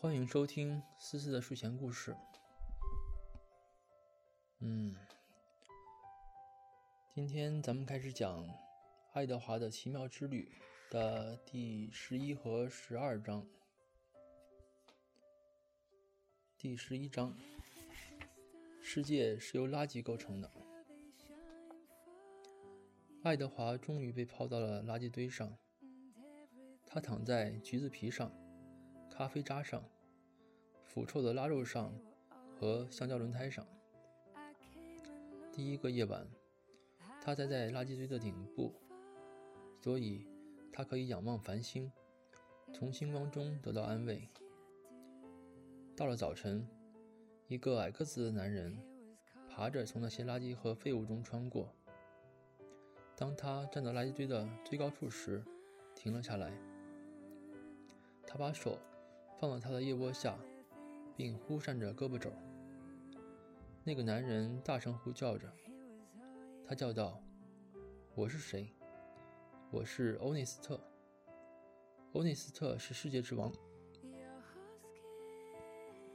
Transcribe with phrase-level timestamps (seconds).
[0.00, 2.16] 欢迎收听思思的睡前故事。
[4.60, 4.94] 嗯，
[7.12, 8.46] 今天咱们开始讲
[9.12, 10.48] 《爱德华的奇妙之旅》
[10.92, 13.44] 的第十一和十二章。
[16.56, 17.36] 第十一章：
[18.80, 20.48] 世界是由垃圾构成的。
[23.24, 25.58] 爱德华终于被抛到了垃圾堆上，
[26.86, 28.32] 他躺在橘子皮上。
[29.10, 29.82] 咖啡渣上、
[30.84, 31.92] 腐臭的腊肉上
[32.58, 33.66] 和橡胶轮胎上。
[35.52, 36.24] 第一个夜晚，
[37.20, 38.72] 他待在垃圾堆的顶部，
[39.80, 40.24] 所以
[40.72, 41.90] 他可以仰望繁星，
[42.72, 44.28] 从星光中得到安慰。
[45.96, 46.64] 到了早晨，
[47.48, 48.78] 一个矮个子的男人
[49.48, 51.74] 爬着从那些垃圾和废物中穿过。
[53.16, 55.42] 当他站到垃圾堆的最高处时，
[55.96, 56.52] 停了下来。
[58.24, 58.78] 他把手。
[59.40, 60.36] 放到他的腋窝下，
[61.16, 62.32] 并忽扇着胳膊肘。
[63.84, 65.48] 那个男人大声呼叫着，
[66.66, 67.22] 他叫道
[68.16, 68.74] ：“我是谁？
[69.70, 70.80] 我是欧内斯特。
[72.14, 73.52] 欧内斯特是世界之王。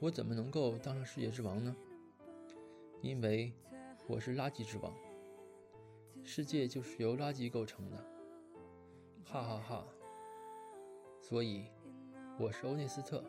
[0.00, 1.76] 我怎么能够当上世界之王呢？
[3.02, 3.52] 因为
[4.08, 4.92] 我是垃圾之王。
[6.24, 7.96] 世界就是由垃圾构成的。
[9.24, 9.86] 哈哈哈！
[11.20, 11.66] 所以。”
[12.38, 13.22] 我是欧内斯特，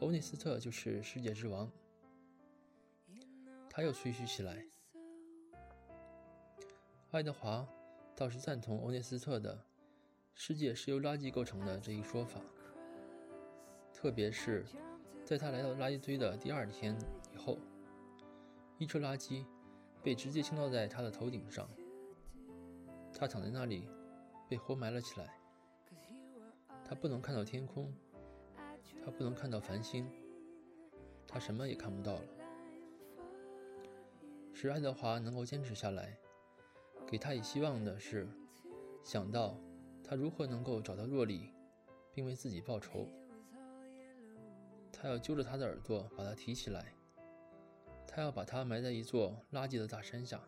[0.00, 1.70] 欧内斯特就是世界之王。
[3.68, 4.64] 他又吹嘘起来。
[7.10, 7.68] 爱德华
[8.16, 9.64] 倒是赞同欧内斯特的
[10.34, 12.40] “世界是由垃圾构成的”这一说法，
[13.92, 14.64] 特别是
[15.24, 16.96] 在他来到垃圾堆的第二天
[17.34, 17.58] 以后，
[18.78, 19.44] 一车垃圾
[20.02, 21.68] 被直接倾倒在他的头顶上，
[23.12, 23.88] 他躺在那里
[24.48, 25.39] 被活埋了起来。
[26.90, 27.94] 他不能看到天空，
[29.04, 30.10] 他不能看到繁星，
[31.24, 32.22] 他什么也看不到了。
[34.52, 36.18] 使爱德华能够坚持下来，
[37.06, 38.28] 给他以希望的是，
[39.04, 39.56] 想到
[40.02, 41.52] 他如何能够找到洛丽，
[42.12, 43.06] 并为自己报仇。
[44.90, 46.92] 他要揪着他的耳朵把他提起来，
[48.04, 50.42] 他要把他埋在一座垃圾的大山下。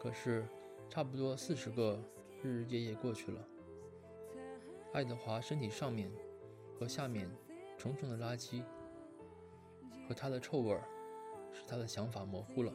[0.00, 0.44] 可是，
[0.88, 2.02] 差不多四十个
[2.42, 3.46] 日日夜夜过去了。
[4.92, 6.10] 爱德华身体上面
[6.74, 7.30] 和下面
[7.78, 8.64] 重重的垃圾
[10.08, 10.82] 和他的臭味儿，
[11.52, 12.72] 使他的想法模糊了。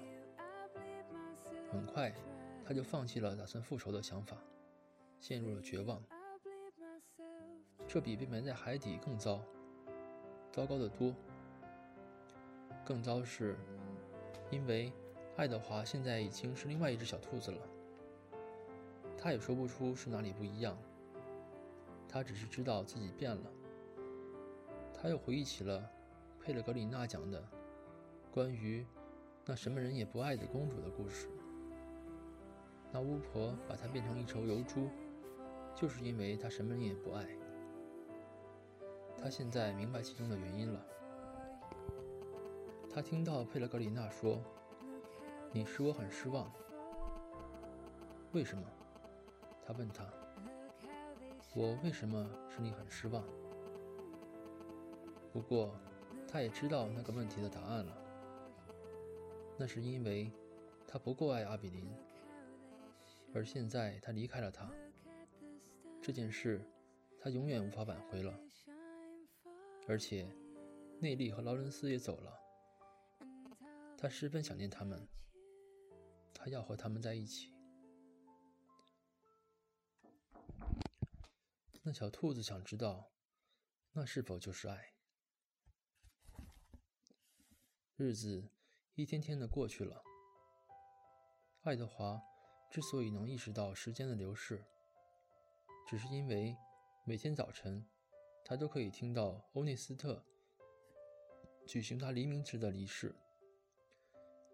[1.70, 2.14] 很快，
[2.66, 4.38] 他就放弃了打算复仇的想法，
[5.20, 6.02] 陷入了绝望。
[7.86, 9.42] 这比被埋在海底更糟，
[10.54, 11.14] 糟糕的多。
[12.86, 13.58] 更糟是，
[14.50, 14.94] 因为
[15.36, 17.58] 爱德华现在已经是另外一只小兔子了。
[19.18, 20.78] 他也说不出是哪里不一样。
[22.16, 23.52] 他只是知道自己变了。
[24.94, 25.84] 他又回忆起了
[26.40, 27.44] 佩勒格里娜讲的
[28.32, 28.88] 关于
[29.44, 31.28] 那什么人也不爱的公主的故事。
[32.90, 34.88] 那巫婆把她变成一头油猪，
[35.76, 37.28] 就是因为她什么人也不爱。
[39.22, 40.86] 他现在明白其中的原因了。
[42.90, 44.42] 他听到佩勒格里娜说
[45.52, 46.50] ：“你使我很失望。”
[48.32, 48.64] 为什么？
[49.68, 50.06] 他问他。
[51.58, 53.24] 我为什么使你很失望？
[55.32, 55.74] 不过，
[56.28, 57.98] 他也知道那个问题的答案了。
[59.58, 60.30] 那是因为
[60.86, 61.90] 他不够爱阿比林，
[63.34, 64.70] 而现在他离开了他。
[66.02, 66.62] 这件事，
[67.22, 68.38] 他永远无法挽回了。
[69.88, 70.28] 而且，
[71.00, 72.38] 内利和劳伦斯也走了。
[73.98, 75.08] 他十分想念他们，
[76.34, 77.55] 他要和他们在一起。
[81.88, 83.12] 那小兔子想知道，
[83.92, 84.96] 那是否就是爱？
[87.96, 88.50] 日子
[88.96, 90.04] 一天天的过去了。
[91.62, 92.20] 爱德华
[92.72, 94.66] 之所以能意识到时间的流逝，
[95.88, 96.58] 只是因为
[97.06, 97.88] 每天早晨，
[98.44, 100.26] 他都可以听到欧内斯特
[101.68, 103.16] 举行他黎明时的仪式，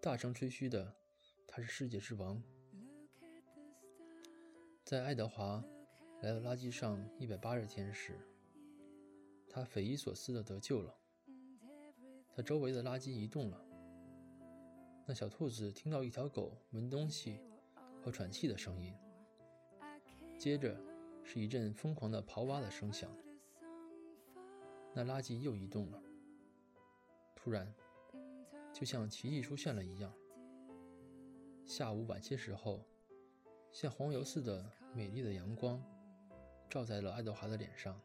[0.02, 0.98] 大声吹嘘的
[1.48, 2.44] 他是世界之王。
[4.84, 5.64] 在爱德华。
[6.22, 8.16] 来到垃圾上一百八十天时，
[9.50, 10.96] 他匪夷所思的得救了。
[12.30, 13.60] 他周围的垃圾移动了。
[15.08, 17.40] 那小兔子听到一条狗闻东西
[18.00, 18.94] 和喘气的声音，
[20.38, 20.80] 接着
[21.24, 23.12] 是一阵疯狂的刨挖的声响。
[24.94, 26.00] 那垃圾又移动了。
[27.36, 27.74] 突然，
[28.72, 30.14] 就像奇迹出现了一样，
[31.66, 32.86] 下午晚些时候，
[33.72, 34.64] 像黄油似的
[34.94, 35.84] 美丽的阳光。
[36.72, 38.02] 照在了爱德华的脸上，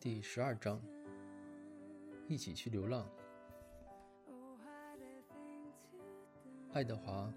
[0.00, 0.80] 第十二章，
[2.26, 3.06] 一起去流浪。
[6.72, 7.30] 爱德华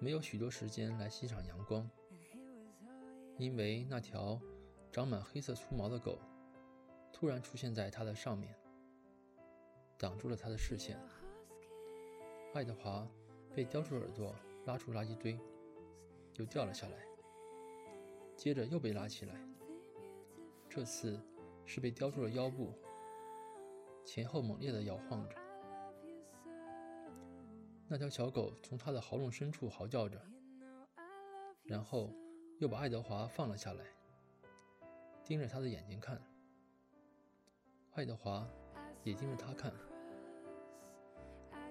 [0.00, 1.86] 没有许多时间来欣赏阳光，
[3.36, 4.40] 因为那条
[4.90, 6.18] 长满黑色粗毛的狗
[7.12, 8.56] 突然出现在他的上面，
[9.98, 10.98] 挡住了他的视线。
[12.54, 13.06] 爱德华
[13.54, 14.34] 被叼住耳朵，
[14.64, 15.38] 拉出垃圾堆，
[16.36, 16.96] 又掉了下来，
[18.42, 19.34] 接着又被拉起来。
[20.68, 21.20] 这次。
[21.64, 22.74] 是被叼住了腰部，
[24.04, 25.36] 前后猛烈地摇晃着。
[27.86, 30.20] 那条小狗从它的喉咙深处嚎叫着，
[31.62, 32.12] 然后
[32.58, 33.84] 又把爱德华放了下来，
[35.24, 36.20] 盯着他的眼睛看。
[37.92, 38.46] 爱德华
[39.04, 39.72] 也盯着他看。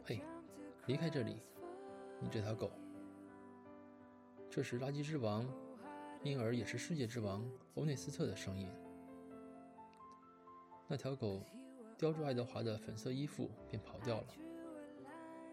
[0.06, 0.22] 嘿，
[0.88, 1.44] 离开这里，
[2.22, 2.72] 你这条狗！
[4.50, 5.46] 这时垃圾之王，
[6.24, 8.70] 因而也是世界之王欧内斯特的声音。
[10.88, 11.42] 那条狗
[11.98, 14.28] 叼住爱德华的粉色衣服，便跑掉了。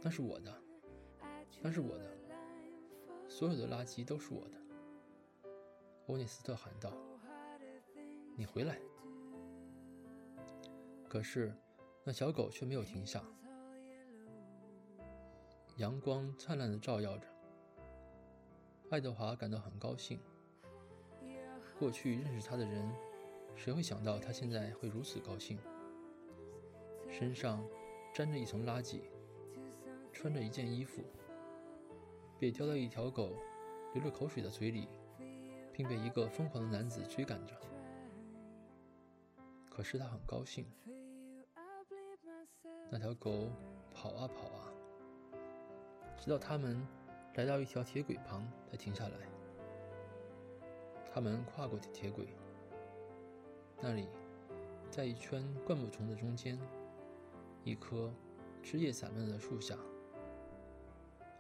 [0.02, 0.54] 那是我的，
[1.62, 2.16] 那是我的，
[3.28, 4.58] 所有的垃圾都是我的。
[6.06, 6.92] 欧内斯特喊道
[8.36, 8.78] ：“你回来！”
[11.08, 11.54] 可是，
[12.04, 13.22] 那小狗却没有停下。
[15.76, 17.26] 阳光灿烂的照耀着，
[18.90, 20.20] 爱德华感到很高兴。
[21.78, 22.90] 过去认识他的人。
[23.56, 25.58] 谁会想到他现在会如此高兴？
[27.08, 27.66] 身上
[28.14, 29.00] 沾着一层垃圾，
[30.12, 31.02] 穿着一件衣服，
[32.38, 33.32] 被叼到一条狗
[33.94, 34.88] 流着口水的嘴里，
[35.72, 37.54] 并被一个疯狂的男子追赶着。
[39.68, 40.64] 可是他很高兴。
[42.90, 43.50] 那条狗
[43.92, 44.72] 跑啊跑啊，
[46.16, 46.86] 直到他们
[47.34, 49.16] 来到一条铁轨旁才停下来。
[51.18, 52.28] 他们跨过铁轨。
[53.80, 54.06] 那里，
[54.88, 56.56] 在一圈灌木丛的中间，
[57.64, 58.14] 一棵
[58.62, 59.76] 枝叶散乱的树下，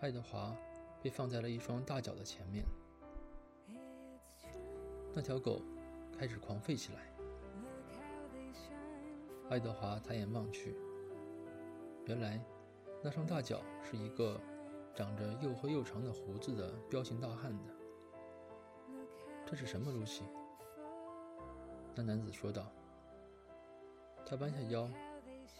[0.00, 0.52] 爱德华
[1.00, 2.64] 被放在了一双大脚的前面。
[5.14, 5.62] 那条狗
[6.18, 7.12] 开始狂吠起来。
[9.48, 10.74] 爱德华抬眼望去，
[12.06, 12.44] 原来
[13.00, 14.40] 那双大脚是一个
[14.96, 17.77] 长着又黑又长的胡子的彪形大汉的。
[19.50, 20.24] 这是什么，露西？
[21.94, 22.70] 那男子说道
[24.26, 24.90] ：“他弯下腰，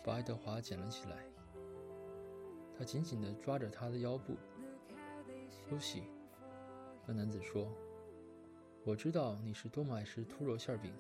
[0.05, 1.25] 把爱德华捡了起来。
[2.77, 4.37] 他紧紧地抓着他的腰部。”
[5.73, 6.03] 露西，
[7.07, 7.73] 那男子说
[8.85, 10.93] ：“我知道你是多么爱吃兔肉馅饼。”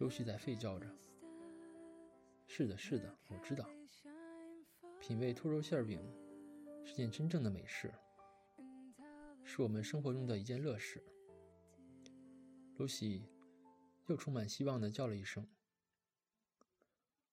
[0.00, 0.86] 露西在吠叫着
[2.48, 3.66] ：“是的，是的，我知道。
[4.98, 6.00] 品味兔肉馅饼
[6.86, 7.92] 是件真正的美事，
[9.52, 11.02] 是我们生活中的一件乐事。”
[12.78, 13.28] 露西
[14.06, 15.44] 又充满希望的叫了一声：“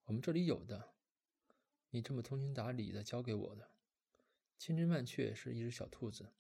[0.06, 0.96] 我们这里有的，
[1.92, 3.70] 你这么通情达理的教给我的，
[4.58, 6.34] 千真万确是一只小兔子。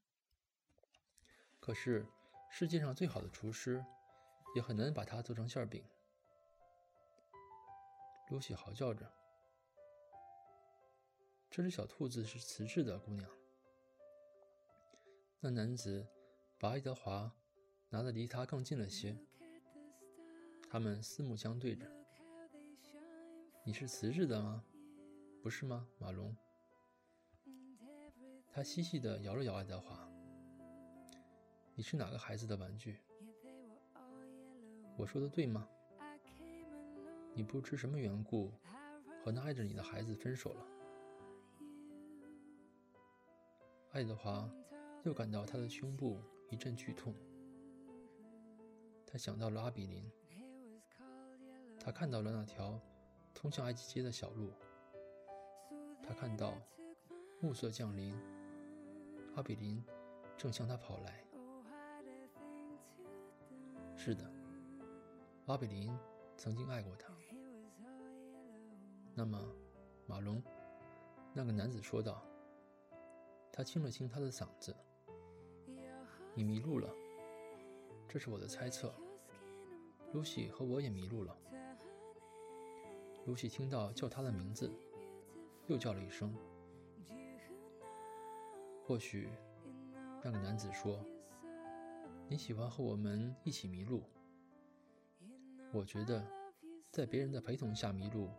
[1.59, 2.07] 可是
[2.49, 3.85] 世界上最好的厨师
[4.55, 5.85] 也很难把它做成馅饼。”
[8.31, 9.13] 露西嚎叫着
[11.51, 13.29] ：“这只小兔子是瓷质的，姑娘。”
[15.39, 16.07] 那男子
[16.59, 17.31] 把爱德华。
[17.89, 19.15] 拿得离他更近了些，
[20.69, 21.89] 他们四目相对着。
[23.63, 24.61] 你是辞职的吗？
[25.41, 26.35] 不是吗，马龙？
[28.51, 30.05] 他细细地摇了摇爱德华。
[31.75, 32.99] 你是哪个孩子的玩具？
[34.97, 35.65] 我说的对吗？
[37.33, 38.51] 你不知什么缘故
[39.23, 40.67] 和那爱着你的孩子分手了？
[43.91, 44.51] 爱德华
[45.03, 47.13] 又感到他的胸部一阵剧痛。
[49.05, 50.11] 他想到了阿比林，
[51.79, 52.79] 他看到了那条
[53.33, 54.51] 通向埃及街的小路，
[56.03, 56.53] 他看到
[57.39, 58.13] 暮色降临，
[59.35, 59.83] 阿比林
[60.37, 61.23] 正向他跑来。
[63.95, 64.29] 是的，
[65.45, 65.97] 阿比林
[66.35, 67.13] 曾经爱过他。
[69.15, 69.41] 那么，
[70.05, 70.43] 马龙，
[71.33, 72.23] 那个男子说道。
[73.51, 74.75] 他清了清他的嗓子
[76.37, 76.87] ：“你迷路了。”
[78.07, 78.93] 这是我的猜测。
[80.13, 81.35] 露西和我也迷路了。
[83.25, 84.71] 露西听到叫她的名字，
[85.65, 86.33] 又叫了一声。
[88.85, 89.27] 或许，
[90.23, 91.03] 那个男子说
[92.29, 94.03] ：“你喜欢和我们一起迷路。”
[95.73, 96.25] 我觉得，
[96.89, 98.29] 在别人的陪同下迷路，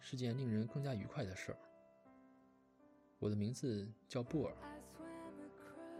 [0.00, 1.58] 是件令人更加愉快的事儿。
[3.18, 4.56] 我的名字叫布尔。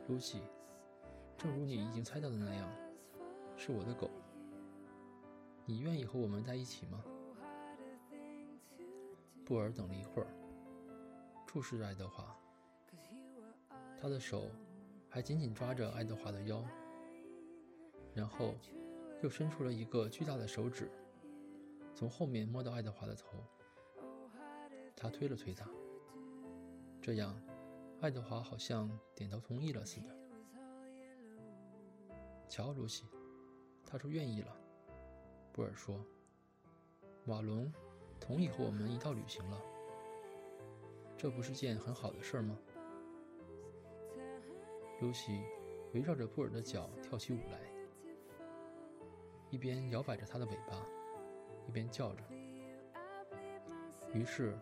[0.08, 0.40] 露西，
[1.36, 2.68] 正如你已经猜到的那样。
[3.56, 4.10] 是我的狗。
[5.64, 7.02] 你愿意和我们在一起吗？”
[9.46, 10.28] 布尔等了一会儿，
[11.46, 12.36] 注视着爱德华，
[14.00, 14.50] 他的手
[15.08, 16.62] 还紧紧抓着爱德华的腰，
[18.12, 18.54] 然后
[19.22, 20.90] 又伸出了一个巨大的手指，
[21.94, 23.38] 从后面摸到爱德华的头。
[24.96, 25.66] 他推了推他，
[27.00, 27.40] 这样，
[28.00, 30.08] 爱德华好像点头同意了似的。
[32.48, 33.04] 瞧，露西，
[33.84, 34.56] 他说愿意了。
[35.52, 36.04] 布尔说
[37.26, 37.72] ：“瓦隆
[38.20, 39.60] 同意和我们一道旅行了，
[41.16, 42.58] 这不是件很好的事儿吗？”
[45.00, 45.42] 露西
[45.92, 47.60] 围绕着布尔的脚跳起舞来，
[49.50, 50.86] 一边摇摆着他的尾巴，
[51.68, 52.22] 一边叫着。
[54.12, 54.58] 于是。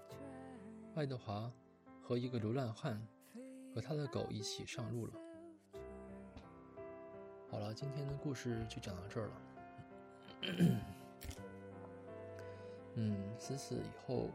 [0.97, 1.53] 爱德华
[2.01, 3.05] 和一个流浪汉
[3.75, 5.13] 和他的狗一起上路了。
[7.55, 9.33] 好了，今天的故事就讲到这儿了。
[12.97, 14.29] 嗯，思思，以后，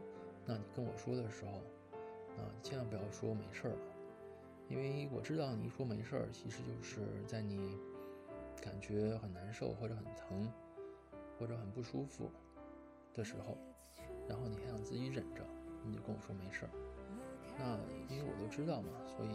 [0.46, 1.50] 那你跟我说的时候，
[2.42, 3.78] 啊，千万不要说没事儿了，
[4.70, 7.76] 因为我知道你一说没事儿，其实就是在你
[8.62, 10.50] 感觉很难受或者很疼
[11.38, 12.30] 或者很不舒服
[13.12, 13.58] 的时候，
[14.26, 15.44] 然后你还想自己忍着。
[15.84, 16.70] 你就跟我说没事儿，
[17.58, 19.30] 那因为我都知道嘛，所以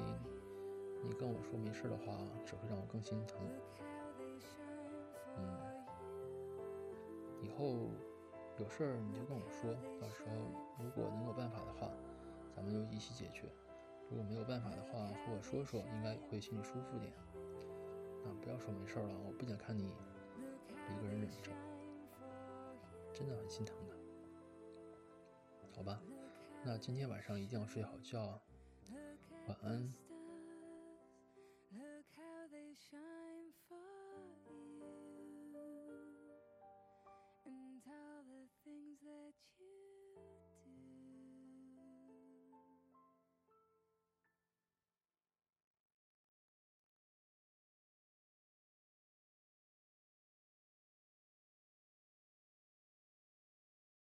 [1.07, 3.39] 你跟我说没事的话，只会让我更心疼。
[5.37, 5.59] 嗯，
[7.41, 7.91] 以后
[8.57, 10.31] 有事儿你就跟我说，到时候
[10.83, 11.91] 如果能有办法的话，
[12.55, 13.47] 咱们就一起解决；
[14.09, 17.13] 如果没有办法的话，和我说说，应该会心里舒服点。
[18.23, 21.51] 啊，不要说没事了，我不想看你一个人忍着，
[23.13, 23.95] 真的很心疼的，
[25.75, 26.01] 好吧？
[26.63, 28.41] 那今天晚上一定要睡好觉，
[29.47, 29.93] 晚安。